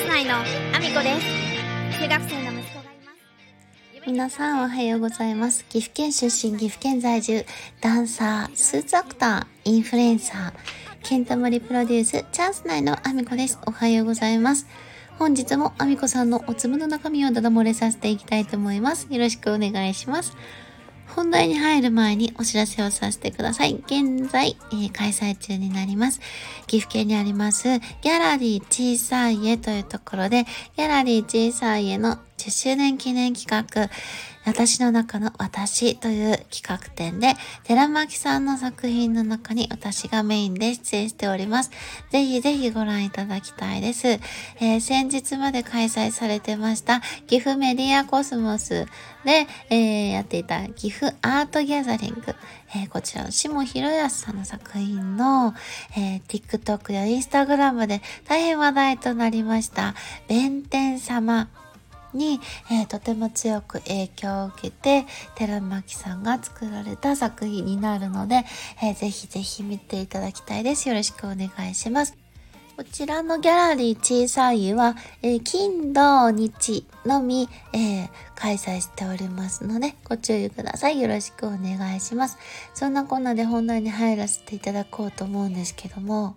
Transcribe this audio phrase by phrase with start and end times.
[0.00, 0.40] ス内のア
[0.80, 5.66] ミコです中学生の息子がいます皆さんおはようございます。
[5.66, 7.44] 岐阜県出身、岐阜県在住、
[7.82, 10.52] ダンサー、スーツアクター、インフルエンサー、
[11.02, 13.58] ケンタモリプロデュース、チャンス内のアミコです。
[13.66, 14.66] おはようございます。
[15.18, 19.06] 本日もアミコさんのおつむの中身をダダ漏れさせていきたいと思います。
[19.10, 20.34] よろしくお願いします。
[21.14, 23.82] 本題に入る前にお知らせをさせてください。
[23.86, 26.20] 現在、えー開催中になります。
[26.66, 30.44] 岐阜県にあります、ギャラリー小さい家というところで、
[30.76, 33.90] ギャラリー小さい家の10周年記念企画、
[34.46, 41.70] 私の中の私という企画展で、寺巻さんの作品の中に私がメインで出演しております。
[42.08, 44.08] ぜひぜひご覧いただきたいです。
[44.08, 48.86] えー先日まで開催されてました、岐阜メディアコスモス
[49.26, 52.34] で、えーやっていた岐阜アートギャザリング、
[52.74, 55.54] えーこちらの下広康さんの作品の、
[55.98, 59.94] え TikTok や Instagram で大変話題となりました、
[60.28, 61.48] 弁天様
[62.14, 68.44] に、えーとても強く影響を受けて寺巻さんが作られた作品になるので、
[68.82, 70.88] えーぜひぜひ見ていただきたいです。
[70.88, 72.16] よろしくお願いします。
[72.76, 80.98] こちらのギャラリー小さいは、えー金土日のみ、えー開催しておりますので、ご注意ください。
[80.98, 82.38] よろしくお願いします。
[82.72, 86.36] そんなこんなで本題に入らせていただこうと思うんですけども、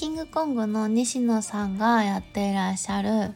[0.00, 3.34] キングコングの西野さんがやっていらっしゃる、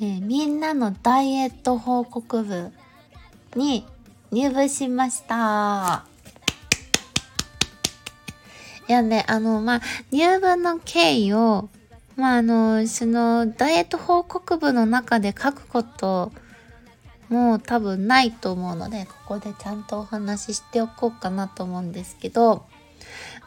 [0.00, 2.72] ーみんなのダイエット報告部
[3.54, 3.84] に
[4.32, 6.06] 入部しました。
[8.88, 9.80] いやね、あの、まあ、
[10.10, 11.68] 入部の経緯を、
[12.16, 16.32] まあ、あの、その、ダイエット報告部の中で書くこと
[17.28, 22.64] も多分ないと思うので、ここでちゃんとお話ししておこうかなと思うんですけど、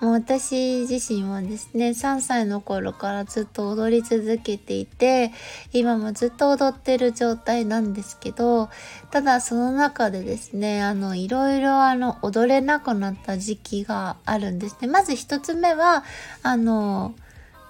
[0.02, 5.32] もう私自身はですね、3歳の頃からずっと踊り続けていて、
[5.74, 8.70] 今もずっと踊ってる状態なんですけど、
[9.12, 14.88] ただその中でですね、あの、いろいろあの、踊れなくなった時期があるんですね。
[14.88, 16.04] まず一つ目は、
[16.42, 17.14] あの、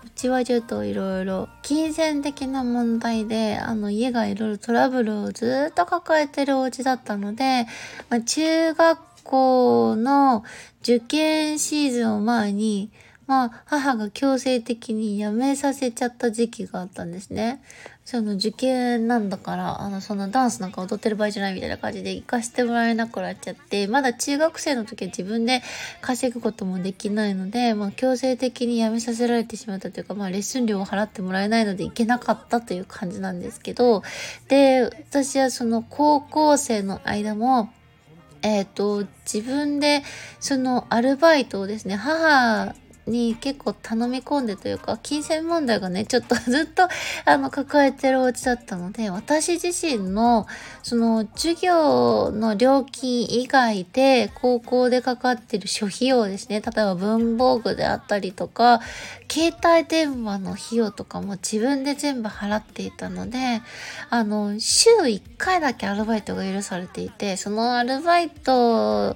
[0.04, 7.68] うちはちょっといろいろ金銭的な問題で、あの家がいろいろトラブルをずっと抱えてるお家だったので、
[8.10, 10.44] まあ、中学校の
[10.82, 12.92] 受験シーズンを前に、
[13.28, 17.64] まあ母が強制的に辞めさせちゃった時期があったんですね。
[18.04, 25.62] その受験なんだから、あの、そんなダンスなんか踊ってる場合じゃないみたいな感じで行かしてもらえなくなっちゃって、まだ中学生の時は自分で
[26.02, 34.04] 稼ぐこともできないので、まあ強制的に辞めさせられてしまったというか、まあレッスン料を払ってもらえないので行けなかったという感じなんですけど、
[34.50, 37.70] で、私はその高校生の間も、
[38.44, 40.04] えっ、と、自分で
[40.40, 42.74] そのアルバイトをですね、母
[43.08, 46.88] に結構頼み込んでというか、金銭問題がね、ちょっと ずっと
[47.26, 50.48] あの抱えてるお家だったので、私自身の
[50.84, 58.82] その授業の料金以外で高校でかかってる諸費用ですね、例えば文房具であったりとか、
[59.32, 63.62] 携帯電話の費用とかも自分で全部払っていたので、
[64.10, 69.16] あの、週1回だけアルバイトが許されていて、そのアルバイト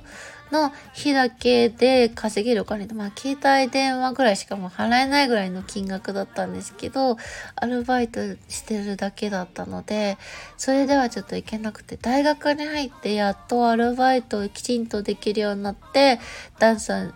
[0.56, 7.18] の日だけで稼げるお金で、まあ、携帯電話ぐらいしかも払えないぐらいの金額だったんですけど、
[7.56, 10.18] アルバイトしてるだけだったので、
[10.58, 16.20] それではちょっと行けなくて、大学に入ってやっとアルバイトをきちんとできるようになって、
[16.60, 17.14] ダンサー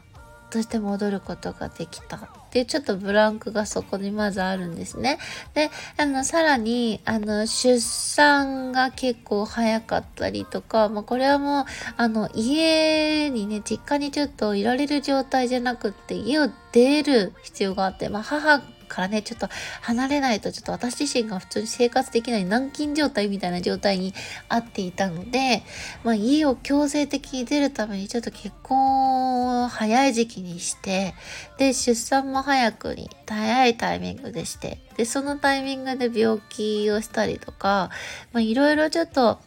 [0.50, 5.20] として戻ることができたっていうちょっとブランクがそこにまずあるんですね。
[5.54, 11.66] で、あの、さらに、あの、出産が結構早かったりとか、まあ、これはもう、
[11.96, 19.47] あの、家にね、実家にちょっといられる状態じゃなくって、家を出る必要があって、まあ、母からね、ちょっと
[19.81, 24.13] 離れないと、ちょっと私自身が普通に生活できない軟禁状態みたいな状態に
[24.50, 25.63] あっていたので、
[26.03, 31.13] まあ、家を強制的に出るためにちょっと結婚を早い時期にして、
[31.57, 37.92] で、出産も早くに、早いタイミングでして、で、そのタイミングで病気をしたりとか、
[38.33, 39.39] まあ、いろいろちょっと、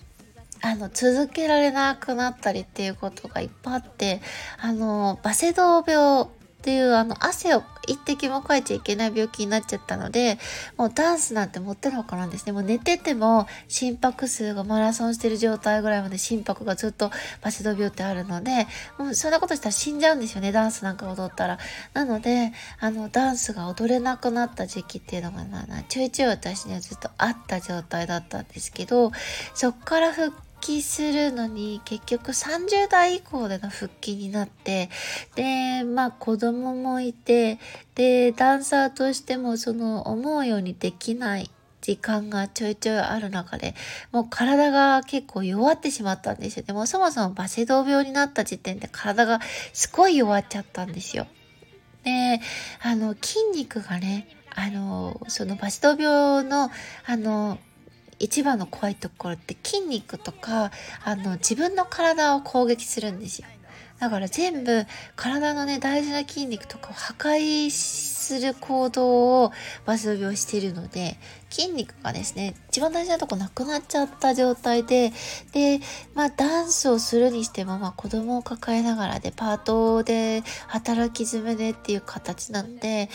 [0.65, 4.21] あの、続けられなくなったりっていうことがいっぱいあって、
[4.61, 6.29] あの、バセドウ病
[6.63, 10.39] っていうあの汗を一滴もかいちゃいけない病気になっちゃったので、
[10.77, 12.53] もうダンスなんて持ってのほかなんですね。
[12.53, 17.11] もう寝てても心拍数がマラソンしてる状態ぐらいまで心拍がずっと
[17.41, 21.59] バセド病ってあるので、もうそんなことしたら死んじゃうんですよね、ダンスなんか踊ったら。
[21.95, 25.43] なので、あの、ダンスが踊れなくなった時期っていうのが、
[25.89, 29.11] ちょいちょい私にはずっとあった状態だったんですけど、
[29.55, 30.33] そっから復
[30.63, 34.89] 帰するのに結局30代以降での復帰になって
[35.35, 37.59] でまあ子供もいて
[37.97, 41.51] でダンサーとしてもその思うようにできない
[41.81, 43.75] 時間がちょいちょいある中で
[44.13, 49.41] もう体が結構弱ってしまったんですよでもそもそもバセドウ病になった時点で体が
[49.73, 51.27] すごい弱っちゃったんですよ。
[52.05, 52.41] で
[52.83, 56.71] あの筋肉がねあのそのバセドウ病の
[57.07, 57.59] あの
[58.23, 60.71] 一番の怖いところって筋肉とか
[61.05, 63.49] あの自分の体を攻撃するんですよ。
[63.99, 64.85] だから全部
[65.17, 67.71] 体のね大事な筋肉とかを破壊
[68.23, 69.53] する行動を
[69.85, 71.19] バス病しているので
[71.51, 75.13] 筋肉がですね一番大事なとこなくなっちゃった状態で
[75.53, 75.81] で
[76.15, 83.11] まあダンスをするにしても、まあ、子供を抱えながらでパートで働き詰めでっていう形なので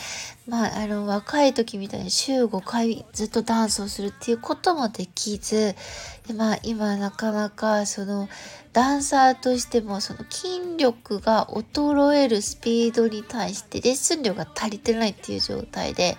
[0.46, 5.74] まああの若い時みたいに週5回ずっとダンスをするっていうこともできず
[6.28, 8.28] でまあ今なかなかその
[8.72, 16.16] ダンサーとしてもその筋力が衰えるスピードに対してレッスン量が足りてるないっていう状態で。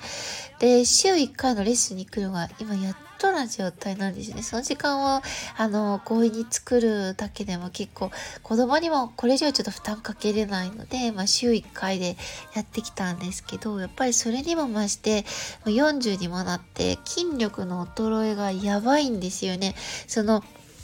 [0.59, 4.41] で週1回のレッスンに行くのが今やっとな状態なんですね。
[4.41, 5.21] その時間を
[5.57, 8.11] あの強引に作るだけでも結構
[8.43, 12.17] 子供にもこれ以上ちょっと負担かけれないので、まあ、週1回で
[12.55, 15.23] やってきたんですけどやっぱりそれにも増して
[15.65, 19.75] 40にもなって筋力の衰えがやばいんですよね。
[20.07, 20.43] その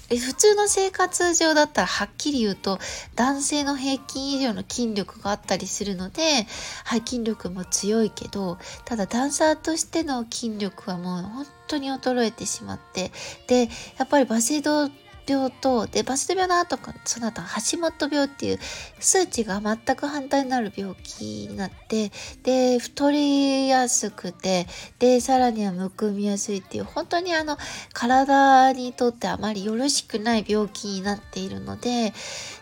[0.10, 2.80] 普通の生活上だったらはっきり言うと
[3.16, 6.46] 男性の平均以上の筋力があったりするので、
[6.84, 13.12] はい、筋力も強いけどただダンサーとしての筋力はもう本当に衰えてしまって
[13.48, 14.90] でやっぱりバセド
[15.28, 17.42] 病とでバス病の後かその後
[17.72, 18.60] 橋本病っていう
[19.00, 22.12] 数値が全く反対になる病気になって
[22.44, 24.68] で太りやすくて
[25.00, 27.58] でさらにはむくみやすいっていう本当にあの
[27.94, 32.14] 体にとってあまりよろしくない病気になっているので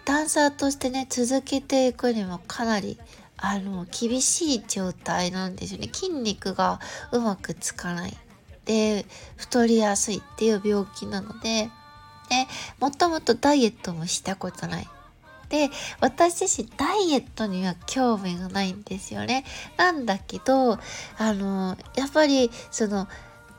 [0.05, 2.97] ダンサーとしてね続けていくにもかなり
[3.37, 5.89] あの厳しい状態なんですよね。
[5.91, 6.79] 筋肉が
[7.11, 8.17] うまくつかない。
[8.65, 9.05] で
[9.35, 11.69] 太りやすいっていう病気なので
[12.29, 12.47] で
[12.79, 14.87] もともとダイエットもしたことない。
[15.49, 19.45] で私自身ダイエットには興味がないんですよね。
[19.77, 23.07] なんだけどあのやっぱりその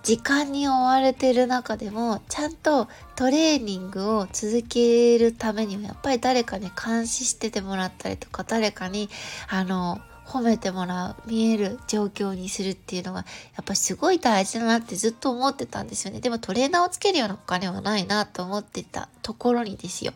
[0.03, 9.09] 時間に追われてる中でもちゃんとトレーニングを続けるためにはやっぱり誰かに監視しててもらったりとか誰かに
[9.49, 13.21] あの褒めてもらう見える状況にするっていうのが
[13.57, 16.21] やっぱすごい大事だなってずっと思ってたんですよね。
[16.21, 20.13] でもトレーナーをつけるようなお金はないなと思ってたところにですよ、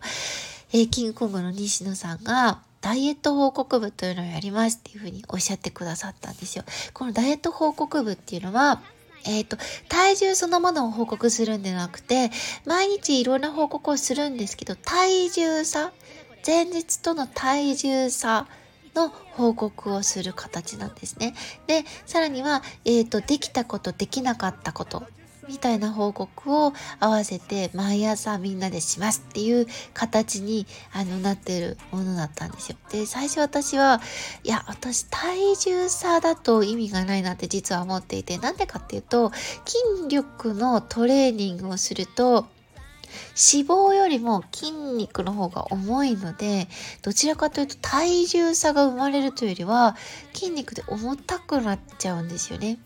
[0.72, 6.64] えー、キングコングの西野さんがダイエット報告部というのをやりますっていうふうにおっしゃってくださったんですよ。
[6.94, 8.80] このダイエット報告部っていうのは
[9.24, 9.56] えっ、ー、と、
[9.88, 12.30] 体重そのものを報告するんではなくて、
[12.64, 15.92] 毎日いろんな報告をするんですけど、体重差、
[16.46, 18.46] 前日との体重差
[18.94, 21.34] の報告をする形なんですね。
[21.66, 25.06] で、さらには、えっ、ー、と、できたこと、できなかったこと
[25.48, 32.76] みたいな報告を合わせて毎朝みんなでしますっていう形にあのなってるものだったんですよ。
[32.90, 34.00] で最初私は
[34.44, 39.32] いや私体重差だと意味がないなって実は思っていてなんでかっていうと
[39.64, 42.46] 筋力のトレーニングをすると
[43.52, 46.68] 脂肪よりも筋肉の方が重いので
[47.02, 49.96] どちらかというと体重差が生まれるというよりは
[50.34, 52.78] 筋肉で重たくなっちゃうんですよね。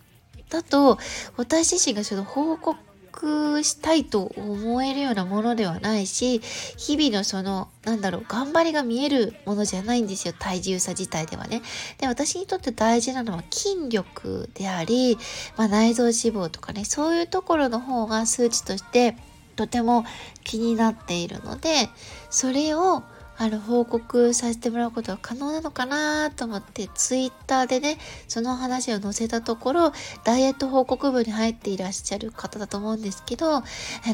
[0.51, 0.99] だと
[1.37, 6.41] 私自身がその報告したいと思えるようなものではないし
[6.77, 11.63] 日々のそのなんだろう頑張りが見えるものじゃないんですよ体重差自体ではね
[11.99, 15.19] で私にとって大事なのは筋力であり、
[15.57, 19.17] まあ、内臓脂肪とかねそういうところの方が数値として
[19.57, 20.05] とても
[20.45, 21.89] 気になっているので
[22.31, 23.03] それを
[23.39, 29.93] あの報告させてもらうことは可能なのかなと思ってツイッターでねその話を載せたところ
[30.23, 33.63] ダイエット報告部に入っていらっしゃる方だと思うんですけどあ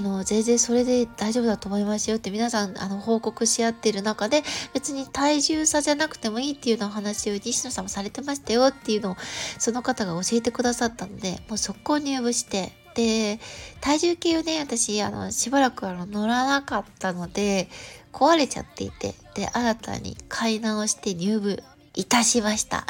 [0.00, 4.42] の全然それで大丈夫だと思いますよって皆さんあの報告し合ってる中で
[4.72, 9.16] 別に体重差じゃなくてもいいっていうような話を西野さんもされてましたよっていうのを
[9.58, 13.38] その方が教えてくださったのでもう速攻入部してで
[13.80, 17.68] 体重計をね私あのしばらくあの乗らなかったので
[18.12, 21.62] 壊れちゃっていてで新たに買い直して入部
[21.94, 22.84] いたしました。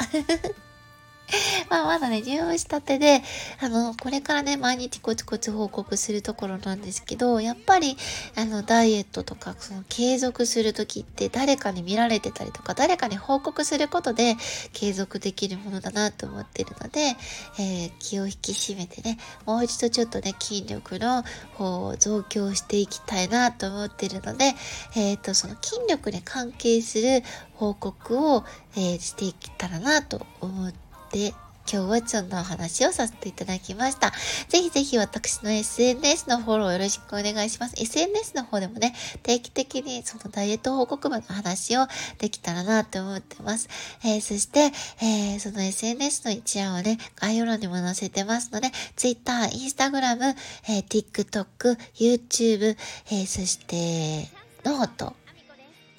[1.69, 3.21] まあまだね、入部したてで、
[3.59, 7.97] あの、これからね、毎日コツコツ報告するところなんですけど、やっぱり、
[8.35, 14.35] あの、ダイエットとか、その継続するときって誰かに見られてたりとか、誰かに報告することで
[14.73, 17.15] 継続できるものだなと思ってるので、
[17.59, 24.55] えー、気を引き締めてね、もう一度ちょっとね、筋力の方を増強していきたいなと思ってるので、
[24.95, 28.43] えっ、ー、と、その筋力に関係する報告を、
[28.75, 31.33] えー、していけたらなと思ってで、
[31.71, 34.11] 今日はそんなお話をさせていただきました。
[34.47, 37.75] ぜひぜひ私の SNS のフォローよろしくお願いします。
[37.77, 41.85] SNS の方でもね、定期的にそのダイエット報告文の話を
[42.17, 43.69] できたらなって思ってます。
[44.03, 50.35] えー、そして、えー、その SNS の一覧をね、概要欄にも載せてますので、Twitter、Instagram、
[50.69, 52.77] えー、TikTok、YouTube、
[53.11, 54.27] えそして、
[54.65, 55.13] note、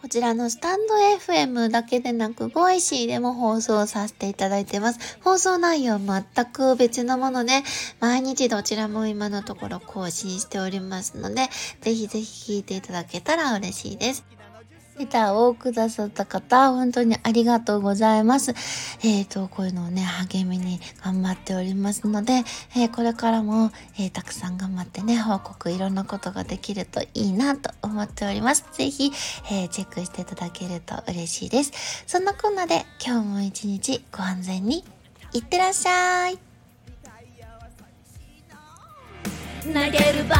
[0.01, 5.19] こちらのスタンド FM だけでなく、 Voicy でも放送させていただいてます。
[5.23, 7.63] 放送内容全く別のもので、
[8.01, 11.49] 毎日どちらも今のところ更新しておりますので、
[11.83, 14.30] ぜひぜひ聞いていただけたら嬉しいです。
[15.01, 18.51] レターをくださった方、本当にありがとうございます。
[19.03, 22.45] えっ、ー、と、こういうのをね、励みに頑張っておりますので、
[22.77, 28.67] えー、これからも、えー、たくさん頑張ってね、報告いろんなことができるといいなと思っております。
[28.73, 29.11] ぜひ、
[29.51, 31.73] えチェックしていただけると嬉しいです。
[32.07, 34.85] そんなこんなで、今日も一日ご安全に、
[35.33, 36.39] いってらっしゃい。
[39.63, 40.37] 投げる場